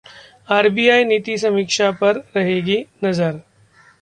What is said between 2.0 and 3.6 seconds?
पर रहेगी नजर